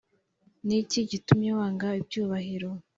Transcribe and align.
niki 0.65 0.99
gitumye 1.09 1.49
wanga 1.57 1.87
ibyubahiro" 2.01 2.69